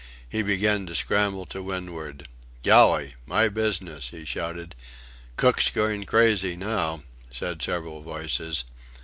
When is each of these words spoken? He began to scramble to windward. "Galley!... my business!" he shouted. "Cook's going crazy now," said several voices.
He 0.27 0.41
began 0.41 0.87
to 0.87 0.95
scramble 0.95 1.45
to 1.45 1.61
windward. 1.61 2.27
"Galley!... 2.63 3.13
my 3.27 3.49
business!" 3.49 4.09
he 4.09 4.25
shouted. 4.25 4.73
"Cook's 5.37 5.69
going 5.69 6.05
crazy 6.05 6.55
now," 6.55 7.03
said 7.29 7.61
several 7.61 8.01
voices. 8.01 8.63